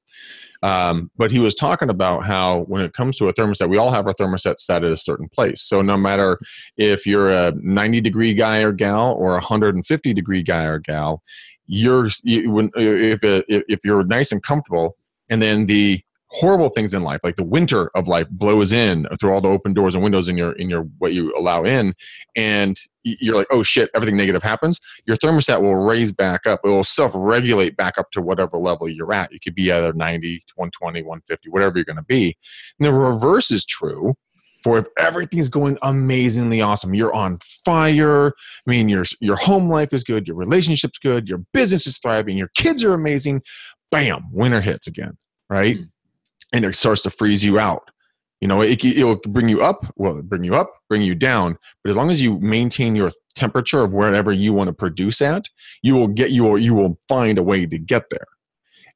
[0.63, 3.91] Um, but he was talking about how when it comes to a thermostat, we all
[3.91, 5.63] have our thermostat set at a certain place.
[5.63, 6.41] So no matter
[6.77, 11.23] if you're a 90 degree guy or gal or a 150 degree guy or gal,
[11.67, 14.97] you're you, when if if you're nice and comfortable,
[15.29, 19.33] and then the horrible things in life like the winter of life blows in through
[19.33, 21.95] all the open doors and windows in your in your what you allow in
[22.35, 24.81] and you're like oh shit everything negative happens.
[25.07, 29.13] Your thermostat will raise back up it will self-regulate back up to whatever level you're
[29.13, 29.33] at.
[29.33, 32.37] You could be either 90 120 150 whatever you're going to be.
[32.79, 34.15] And the reverse is true
[34.65, 39.93] for if everything's going amazingly awesome you're on fire i mean your your home life
[39.93, 43.43] is good your relationship's good your business is thriving your kids are amazing
[43.93, 45.17] bam winter hits again
[45.49, 45.79] right?
[45.79, 45.91] Mm.
[46.53, 47.91] And it starts to freeze you out.
[48.41, 51.91] You know it, it'll bring you up well bring you up bring you down but
[51.91, 55.47] as long as you maintain your temperature of wherever you want to produce at
[55.83, 58.27] you will get you will you will find a way to get there.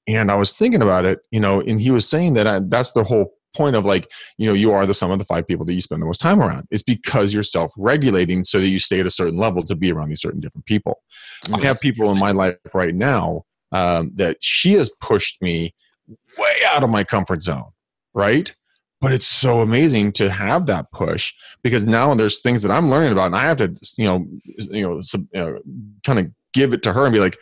[0.06, 2.92] And i was thinking about it you know and he was saying that I, that's
[2.92, 5.64] the whole point of like you know you are the sum of the five people
[5.66, 6.66] that you spend the most time around.
[6.70, 10.10] It's because you're self-regulating so that you stay at a certain level to be around
[10.10, 11.00] these certain different people.
[11.48, 11.58] Yes.
[11.58, 15.74] i have people in my life right now um, that she has pushed me
[16.38, 17.70] way out of my comfort zone
[18.14, 18.54] right?
[19.00, 23.12] But it's so amazing to have that push because now there's things that i'm learning
[23.12, 25.58] about and i have to you know you know, you know
[26.04, 27.38] kind of give it to her and be like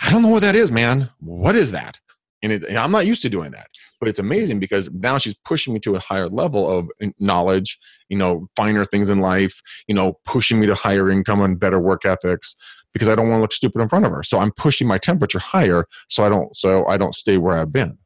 [0.00, 1.10] i don't know what that is man.
[1.18, 1.98] What is that?
[2.42, 3.68] And, it, and i'm not used to doing that.
[3.98, 8.16] But it's amazing because now she's pushing me to a higher level of knowledge you
[8.16, 12.06] know finer things in life you know pushing me to higher income and better work
[12.06, 12.56] ethics
[12.92, 14.98] because i don't want to look stupid in front of her so i'm pushing my
[14.98, 17.98] temperature higher so i don't so i don't stay where i've been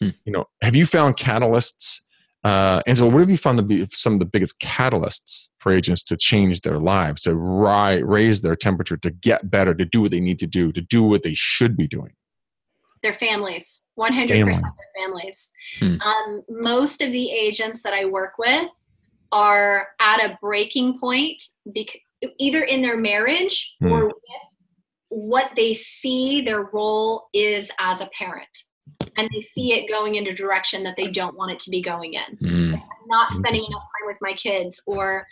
[0.00, 0.10] hmm.
[0.24, 2.00] you know have you found catalysts
[2.44, 6.00] uh, Angela, what have you found to be some of the biggest catalysts for agents
[6.04, 10.12] to change their lives, to ri- raise their temperature, to get better, to do what
[10.12, 12.12] they need to do, to do what they should be doing?
[13.02, 14.52] their families 100% Family.
[14.52, 16.00] their families hmm.
[16.00, 18.68] um, most of the agents that i work with
[19.32, 21.42] are at a breaking point
[21.72, 22.00] because
[22.38, 23.92] either in their marriage hmm.
[23.92, 24.14] or with
[25.08, 28.48] what they see their role is as a parent
[29.16, 31.80] and they see it going in a direction that they don't want it to be
[31.80, 32.74] going in hmm.
[33.06, 35.26] not spending enough time with my kids or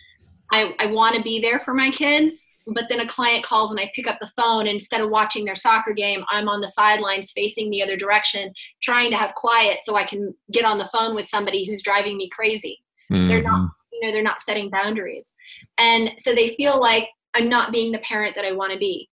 [0.53, 3.81] i, I want to be there for my kids but then a client calls and
[3.81, 6.69] I pick up the phone and instead of watching their soccer game, I'm on the
[6.69, 10.89] sidelines facing the other direction, trying to have quiet so I can get on the
[10.93, 12.83] phone with somebody who's driving me crazy.
[13.13, 13.29] Mm-hmm.
[13.29, 13.67] They're not, mm-hmm.
[13.95, 15.35] You know, they're not setting boundaries.
[15.79, 19.09] And so they feel like I'm not being the parent that I want to be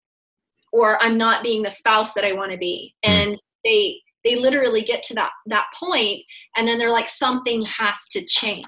[0.73, 2.95] or I'm not being the spouse that I want to be.
[3.05, 3.09] Mm.
[3.09, 6.21] And they they literally get to that that point
[6.55, 8.65] and then they're like something has to change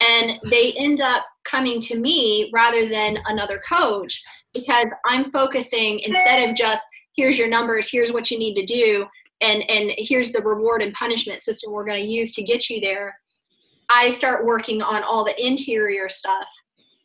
[0.00, 6.48] and they end up coming to me rather than another coach because i'm focusing instead
[6.48, 6.86] of just
[7.16, 9.04] here's your numbers here's what you need to do
[9.40, 12.80] and and here's the reward and punishment system we're going to use to get you
[12.80, 13.16] there
[13.88, 16.48] i start working on all the interior stuff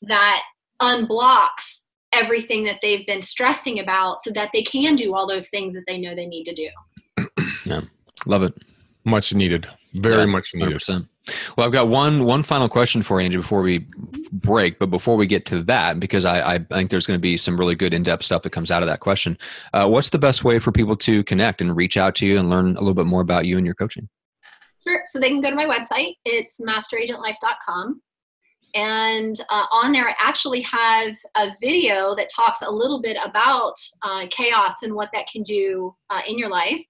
[0.02, 0.42] that
[0.82, 5.74] unblocks everything that they've been stressing about so that they can do all those things
[5.74, 6.70] that they know they need to do
[7.66, 7.82] yeah
[8.26, 8.54] love it
[9.06, 11.08] much needed very yeah, much needed 100%.
[11.56, 13.86] Well, I've got one one final question for you, Angie, before we
[14.32, 14.80] break.
[14.80, 17.58] But before we get to that, because I, I think there's going to be some
[17.58, 19.38] really good in depth stuff that comes out of that question.
[19.74, 22.50] Uh, what's the best way for people to connect and reach out to you and
[22.50, 24.10] learn a little bit more about you and your coaching?
[25.06, 26.18] So they can go to my website.
[26.26, 28.02] It's masteragentlife.com.
[28.74, 33.76] And uh, on there, I actually have a video that talks a little bit about
[34.02, 36.84] uh, chaos and what that can do uh, in your life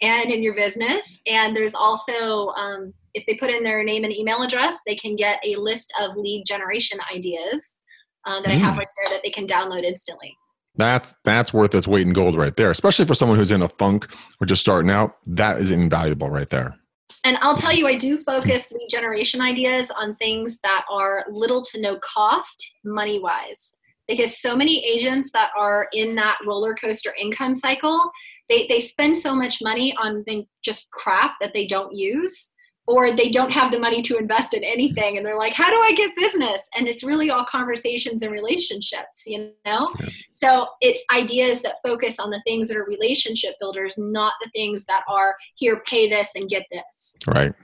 [0.00, 1.20] and in your business.
[1.26, 5.16] And there's also, um, if they put in their name and email address, they can
[5.16, 7.78] get a list of lead generation ideas
[8.26, 8.54] uh, that mm.
[8.54, 8.78] I have mm.
[8.78, 10.34] right there that they can download instantly.
[10.76, 13.68] That's that's worth its weight in gold right there, especially for someone who's in a
[13.68, 14.06] funk
[14.40, 15.16] or just starting out.
[15.26, 16.76] That is invaluable right there.
[17.24, 21.62] And I'll tell you, I do focus lead generation ideas on things that are little
[21.64, 23.76] to no cost money wise.
[24.06, 28.10] Because so many agents that are in that roller coaster income cycle,
[28.48, 30.24] they, they spend so much money on
[30.62, 32.54] just crap that they don't use
[32.88, 35.76] or they don't have the money to invest in anything and they're like how do
[35.76, 40.08] i get business and it's really all conversations and relationships you know yeah.
[40.32, 44.84] so it's ideas that focus on the things that are relationship builders not the things
[44.86, 47.54] that are here pay this and get this right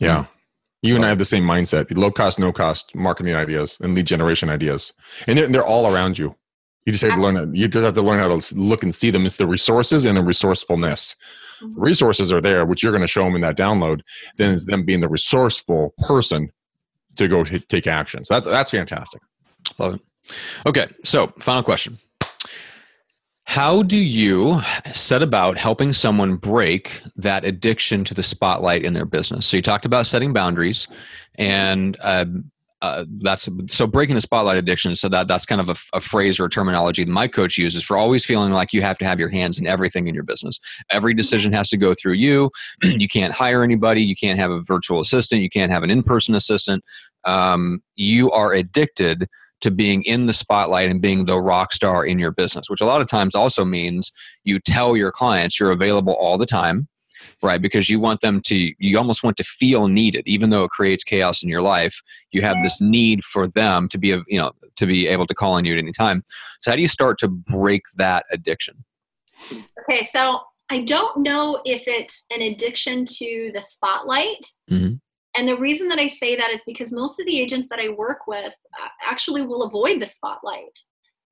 [0.00, 0.24] yeah
[0.82, 3.94] you and I have the same mindset: the low cost, no cost marketing ideas and
[3.94, 4.94] lead generation ideas,
[5.26, 6.34] and they're, they're all around you.
[6.86, 7.54] You just have to learn.
[7.54, 9.26] You just have to learn how to look and see them.
[9.26, 11.16] It's the resources and the resourcefulness.
[11.62, 11.80] Mm-hmm.
[11.80, 14.00] Resources are there, which you're going to show them in that download.
[14.36, 16.50] Then it's them being the resourceful person
[17.16, 18.24] to go t- take action.
[18.24, 19.22] So that's that's fantastic.
[19.78, 20.00] Love it.
[20.66, 21.98] Okay, so final question.
[23.44, 24.60] How do you
[24.92, 29.44] set about helping someone break that addiction to the spotlight in their business?
[29.46, 30.86] So you talked about setting boundaries,
[31.34, 32.50] and um,
[32.82, 34.94] uh, that's so breaking the spotlight addiction.
[34.96, 37.82] So that that's kind of a, a, phrase or a terminology that my coach uses
[37.82, 40.58] for always feeling like you have to have your hands in everything in your business.
[40.90, 42.50] Every decision has to go through you.
[42.82, 44.02] you can't hire anybody.
[44.02, 45.42] You can't have a virtual assistant.
[45.42, 46.82] You can't have an in-person assistant.
[47.24, 49.28] Um, you are addicted
[49.60, 52.86] to being in the spotlight and being the rock star in your business, which a
[52.86, 54.10] lot of times also means
[54.44, 56.88] you tell your clients you're available all the time
[57.42, 57.60] right?
[57.60, 60.22] Because you want them to you almost want to feel needed.
[60.26, 62.00] Even though it creates chaos in your life
[62.32, 65.54] you have this need for them to be you know to be able to call
[65.54, 66.22] on you at any time.
[66.60, 68.84] So how do you start to break that addiction?
[69.80, 74.46] Okay so i don't know if it's an addiction to the spotlight.
[74.70, 74.94] Mm-hmm.
[75.36, 77.88] and the reason that i say that is because most of the agents that i
[77.88, 80.78] work with uh, actually will avoid the spotlight.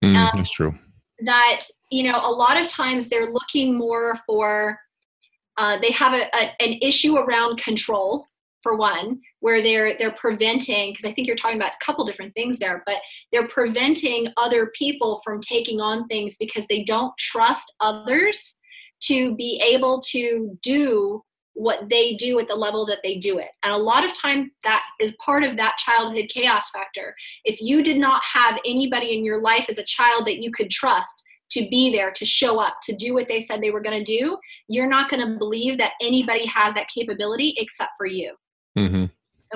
[0.05, 0.74] Mm, um, that's true.
[1.24, 4.79] that you know a lot of times they're looking more for
[5.59, 8.27] uh, they have a, a, an issue around control
[8.62, 12.35] for one where they're they're preventing because i think you're talking about a couple different
[12.35, 12.97] things there but
[13.31, 18.59] they're preventing other people from taking on things because they don't trust others
[19.01, 21.23] to be able to do
[21.59, 23.49] what they do at the level that they do it.
[23.64, 27.16] And a lot of time that is part of that childhood chaos factor.
[27.44, 30.71] If you did not have anybody in your life as a child that you could
[30.71, 34.05] trust to be there, to show up, to do what they said they were going
[34.05, 34.37] to do,
[34.69, 38.35] you're not going to believe that anybody has that capability except for you.
[38.77, 39.05] Mm-hmm.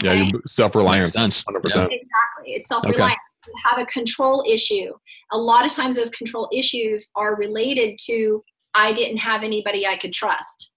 [0.01, 0.23] Okay?
[0.23, 1.17] Yeah, self reliance.
[1.17, 1.45] 100%.
[1.65, 1.99] Exactly.
[2.45, 3.13] It's self reliance.
[3.13, 3.19] Okay.
[3.47, 4.93] You have a control issue.
[5.33, 8.43] A lot of times, those control issues are related to
[8.75, 10.73] I didn't have anybody I could trust.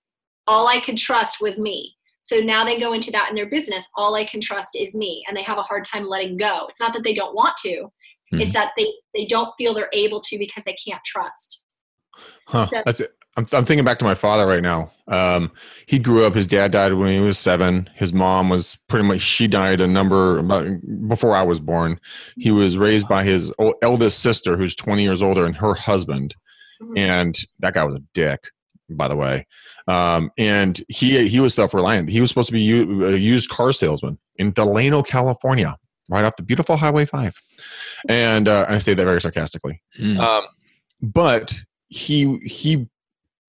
[0.47, 1.95] All I could trust was me.
[2.23, 3.88] So now they go into that in their business.
[3.95, 5.23] All I can trust is me.
[5.28, 6.65] And they have a hard time letting go.
[6.69, 7.88] It's not that they don't want to,
[8.35, 8.41] Mm-hmm.
[8.41, 11.61] It's that they they don't feel they're able to because they can't trust.
[12.47, 12.67] Huh.
[12.71, 13.11] So, That's it.
[13.37, 14.91] I'm, I'm thinking back to my father right now.
[15.07, 15.51] Um,
[15.87, 16.35] he grew up.
[16.35, 17.89] His dad died when he was seven.
[17.95, 20.67] His mom was pretty much she died a number about
[21.07, 21.99] before I was born.
[22.37, 26.35] He was raised by his eldest sister, who's 20 years older, and her husband.
[26.81, 26.97] Mm-hmm.
[26.97, 28.49] And that guy was a dick,
[28.89, 29.45] by the way.
[29.87, 32.09] Um, and he he was self reliant.
[32.09, 35.77] He was supposed to be a used car salesman in Delano, California
[36.09, 37.41] right off the beautiful Highway 5.
[38.09, 39.81] And uh, I say that very sarcastically.
[39.99, 40.19] Mm.
[40.19, 40.45] Um,
[41.01, 41.55] but
[41.87, 42.87] he, he,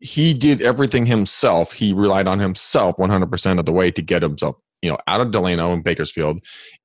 [0.01, 1.73] he did everything himself.
[1.73, 5.31] He relied on himself 100% of the way to get himself, you know, out of
[5.31, 6.41] Delano and Bakersfield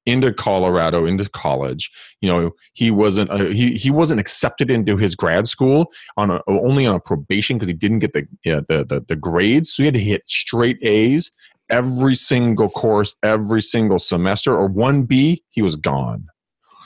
[0.06, 1.92] into Colorado, into college.
[2.22, 6.42] You know, he wasn't uh, he he wasn't accepted into his grad school on a,
[6.48, 9.74] only on a probation because he didn't get the, yeah, the the the grades.
[9.74, 11.32] So he had to hit straight A's
[11.72, 16.28] every single course, every single semester, or 1B, he was gone.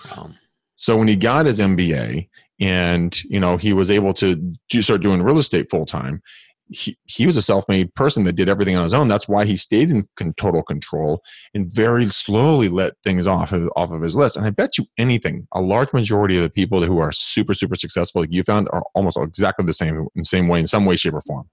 [0.09, 0.31] Wow.
[0.75, 4.35] So when he got his MBA and, you know, he was able to
[4.69, 6.21] do, start doing real estate full time,
[6.67, 9.07] he, he was a self-made person that did everything on his own.
[9.07, 11.21] That's why he stayed in con- total control
[11.53, 14.35] and very slowly let things off of, off of his list.
[14.35, 17.75] And I bet you anything, a large majority of the people who are super, super
[17.75, 20.85] successful, like you found, are almost exactly the same in the same way, in some
[20.85, 21.49] way, shape, or form,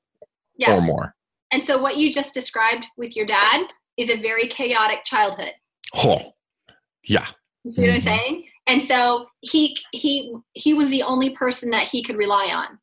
[0.57, 0.70] yes.
[0.70, 1.14] or more.
[1.53, 5.53] And so what you just described with your dad is a very chaotic childhood.
[5.94, 6.32] Oh,
[7.05, 7.26] yeah.
[7.62, 8.05] You see what I'm mm-hmm.
[8.05, 8.44] saying?
[8.66, 12.78] And so he he he was the only person that he could rely on.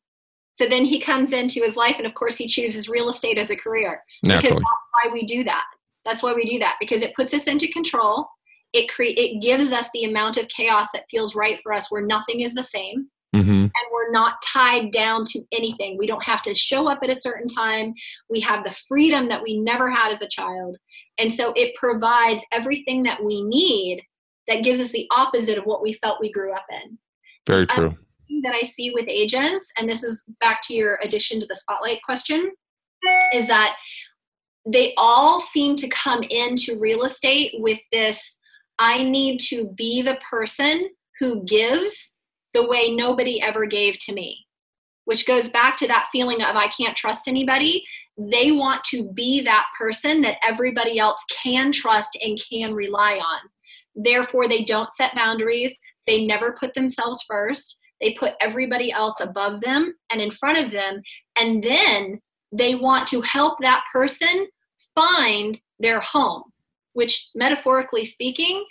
[0.54, 3.50] So then he comes into his life, and of course he chooses real estate as
[3.50, 4.42] a career Naturally.
[4.42, 5.64] because that's why we do that.
[6.04, 8.26] That's why we do that because it puts us into control.
[8.72, 12.06] it cre- it gives us the amount of chaos that feels right for us where
[12.06, 13.50] nothing is the same Mm-hmm.
[13.50, 15.96] and we're not tied down to anything.
[15.96, 17.94] We don't have to show up at a certain time.
[18.28, 20.76] We have the freedom that we never had as a child.
[21.18, 24.02] And so it provides everything that we need
[24.48, 26.98] that gives us the opposite of what we felt we grew up in.
[27.46, 27.96] Very true.
[28.26, 31.54] Thing That I see with agents, and this is back to your addition to the
[31.54, 32.50] spotlight question,
[33.32, 33.76] is that
[34.66, 38.38] they all seem to come into real estate with this
[38.80, 42.14] I need to be the person who gives
[42.54, 44.46] the way nobody ever gave to me,
[45.04, 47.84] which goes back to that feeling of I can't trust anybody.
[48.18, 53.40] They want to be that person that everybody else can trust and can rely on.
[53.94, 55.76] Therefore, they don't set boundaries.
[56.06, 57.78] They never put themselves first.
[58.00, 61.02] They put everybody else above them and in front of them.
[61.36, 62.20] And then
[62.52, 64.48] they want to help that person
[64.94, 66.44] find their home,
[66.94, 68.64] which, metaphorically speaking,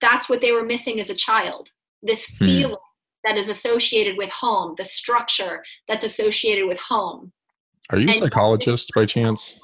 [0.00, 1.70] that's what they were missing as a child
[2.02, 2.46] this Hmm.
[2.46, 2.76] feeling
[3.24, 7.32] that is associated with home, the structure that's associated with home.
[7.90, 9.58] Are you a psychologist by chance?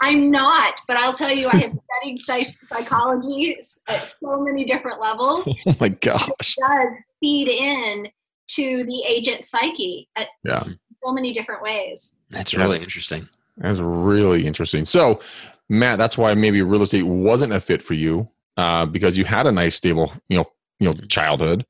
[0.00, 3.56] I'm not, but I'll tell you, I have studied psych- psychology
[3.88, 5.46] at so many different levels.
[5.66, 6.28] Oh my gosh.
[6.56, 8.08] does feed in
[8.52, 10.62] to the agent psyche at Yeah.
[11.02, 12.18] so many different ways.
[12.30, 12.60] That's Yeah.
[12.60, 13.28] really interesting.
[13.58, 14.84] That's really interesting.
[14.86, 15.20] So,
[15.68, 19.46] Matt, that's why maybe real estate wasn't a fit for you uh, because you had
[19.46, 20.44] a nice, stable, you know,
[20.80, 21.06] you know, mm-hmm.
[21.06, 21.64] childhood.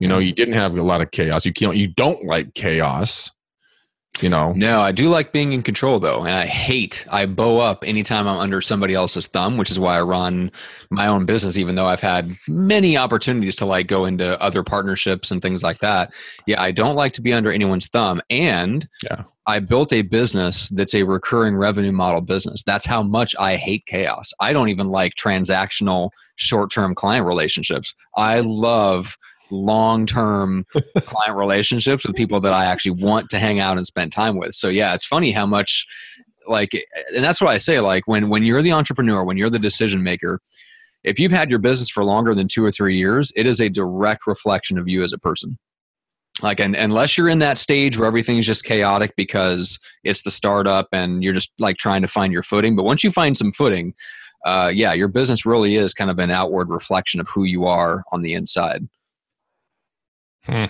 [0.00, 0.26] You know, mm-hmm.
[0.26, 1.46] you didn't have a lot of chaos.
[1.46, 1.76] You can't.
[1.76, 3.30] You don't like chaos.
[4.20, 4.52] You know.
[4.52, 8.28] No, I do like being in control though, and I hate I bow up anytime
[8.28, 10.52] I'm under somebody else's thumb, which is why I run
[10.90, 11.58] my own business.
[11.58, 15.78] Even though I've had many opportunities to like go into other partnerships and things like
[15.78, 16.14] that,
[16.46, 18.20] yeah, I don't like to be under anyone's thumb.
[18.30, 19.24] And Yeah.
[19.46, 22.62] I built a business that's a recurring revenue model business.
[22.62, 24.32] That's how much I hate chaos.
[24.40, 27.94] I don't even like transactional short-term client relationships.
[28.16, 29.18] I love
[29.54, 30.66] long-term
[31.00, 34.54] client relationships with people that I actually want to hang out and spend time with.
[34.54, 35.86] So yeah, it's funny how much
[36.46, 36.72] like
[37.14, 40.02] and that's what I say like when when you're the entrepreneur, when you're the decision
[40.02, 40.40] maker,
[41.02, 43.68] if you've had your business for longer than 2 or 3 years, it is a
[43.68, 45.58] direct reflection of you as a person.
[46.42, 50.88] Like and unless you're in that stage where everything's just chaotic because it's the startup
[50.92, 53.94] and you're just like trying to find your footing, but once you find some footing,
[54.44, 58.04] uh, yeah, your business really is kind of an outward reflection of who you are
[58.12, 58.86] on the inside.
[60.44, 60.66] Hmm.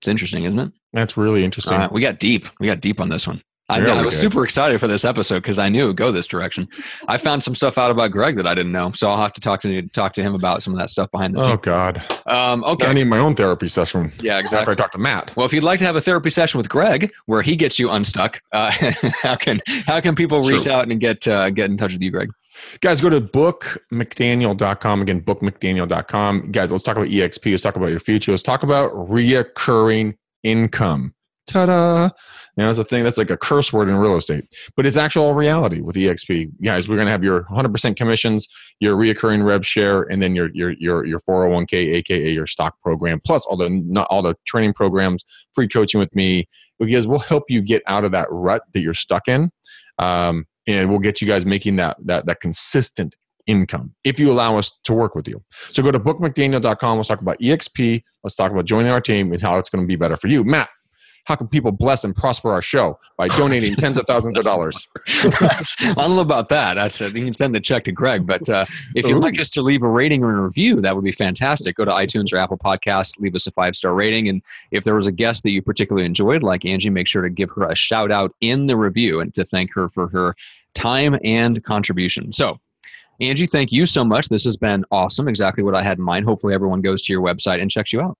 [0.00, 0.72] It's interesting, isn't it?
[0.92, 1.76] That's really interesting.
[1.76, 2.48] Right, we got deep.
[2.60, 3.42] We got deep on this one.
[3.70, 6.26] I, I was super excited for this episode because I knew it would go this
[6.26, 6.66] direction.
[7.06, 9.42] I found some stuff out about Greg that I didn't know, so I'll have to
[9.42, 11.56] talk to talk to him about some of that stuff behind the oh.
[11.58, 12.02] God.
[12.26, 14.60] Um, I need my own therapy session yeah, exactly.
[14.60, 14.72] after.
[14.72, 15.36] I talk to Matt.
[15.36, 17.90] Well, if you'd like to have a therapy session with Greg, where he gets you
[17.90, 18.70] unstuck, uh,
[19.22, 20.72] how can how can people reach True.
[20.72, 22.30] out and get uh, get in touch with you, Greg?
[22.80, 25.02] Guys, go to bookmcdaniel.com.
[25.02, 26.52] Again, bookmcdaniel.com.
[26.52, 27.50] Guys, let's talk about EXP.
[27.50, 28.32] Let's talk about your future.
[28.32, 31.14] Let's talk about reoccurring income.
[31.48, 32.10] Ta-da!
[32.56, 33.04] Now, that's a thing.
[33.04, 36.50] That's like a curse word in real estate, but it's actual reality with EXP.
[36.62, 38.48] Guys, we're going to have your 100% commissions,
[38.80, 43.20] your reoccurring rev share, and then your your your your 401k, aka your stock program,
[43.24, 45.24] plus all the not all the training programs,
[45.54, 48.92] free coaching with me, because we'll help you get out of that rut that you're
[48.92, 49.50] stuck in,
[49.98, 53.14] um, and we'll get you guys making that that that consistent
[53.46, 55.42] income if you allow us to work with you.
[55.70, 56.96] So go to bookmcdaniel.com.
[56.98, 58.02] Let's talk about EXP.
[58.22, 60.44] Let's talk about joining our team and how it's going to be better for you.
[60.44, 60.68] Matt,
[61.28, 64.88] how can people bless and prosper our show by donating tens of thousands of dollars?
[65.06, 66.74] I don't know about that.
[66.74, 68.64] That's you can send the check to Greg, but uh,
[68.94, 69.20] if you'd Ooh.
[69.20, 71.76] like us to leave a rating or a review, that would be fantastic.
[71.76, 74.94] Go to iTunes or Apple Podcasts, leave us a five star rating, and if there
[74.94, 77.74] was a guest that you particularly enjoyed, like Angie, make sure to give her a
[77.74, 80.34] shout out in the review and to thank her for her
[80.74, 82.32] time and contribution.
[82.32, 82.58] So.
[83.20, 84.28] Angie, thank you so much.
[84.28, 85.26] This has been awesome.
[85.26, 86.24] Exactly what I had in mind.
[86.24, 88.16] Hopefully, everyone goes to your website and checks you out.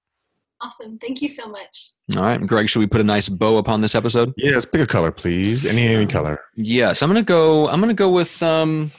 [0.61, 0.99] Awesome.
[0.99, 1.91] Thank you so much.
[2.17, 4.35] All right, Greg, should we put a nice bow upon this episode?
[4.37, 5.65] Yes, pick a color, please.
[5.65, 6.41] Any any color.
[6.57, 7.69] Yes, I'm gonna go.
[7.69, 8.91] I'm gonna go with um,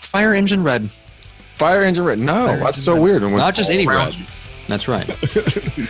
[0.00, 0.90] fire engine red.
[1.56, 2.18] Fire engine red.
[2.18, 3.02] No, Fire that's so red.
[3.02, 3.22] weird.
[3.22, 4.26] And Not just any around red.
[4.68, 5.08] That's right.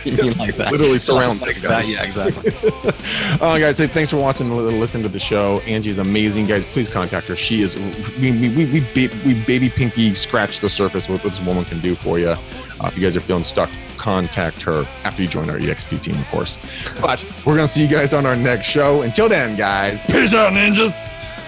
[0.05, 0.31] You you.
[0.33, 0.71] like that.
[0.71, 1.89] Literally surrounds Like it, that, guys.
[1.89, 2.51] Yeah, exactly.
[3.41, 5.59] Oh, guys, say thanks for watching and listening to the show.
[5.67, 6.65] Angie's amazing, guys.
[6.65, 7.35] Please contact her.
[7.35, 7.75] She is
[8.19, 8.65] we we we,
[8.95, 12.29] we, we baby pinky scratch the surface with what this woman can do for you.
[12.29, 12.37] Uh,
[12.87, 13.69] if you guys are feeling stuck,
[14.01, 16.57] contact her after you join our EXP team, of course.
[16.99, 19.03] But we're gonna see you guys on our next show.
[19.03, 20.99] Until then, guys, peace out, ninjas.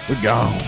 [0.08, 0.60] We're gone.